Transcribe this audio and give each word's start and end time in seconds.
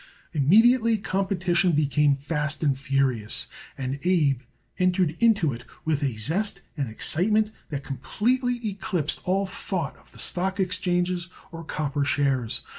Immediately 0.33 0.97
competition 0.97 1.73
became 1.73 2.15
fast 2.15 2.63
and 2.63 2.75
furious, 2.75 3.45
and 3.77 3.99
Abe 4.01 4.39
entered 4.79 5.15
into 5.19 5.53
it 5.53 5.63
with 5.85 6.01
a 6.03 6.17
zest 6.17 6.61
and 6.75 6.89
excitement 6.89 7.51
that 7.69 7.83
completely 7.83 8.67
eclipsed 8.67 9.21
all 9.25 9.45
thought 9.45 9.95
of 9.97 10.19
stock 10.19 10.59
exchanges 10.59 11.29
or 11.51 11.63
copper 11.63 12.03
shares. 12.03 12.61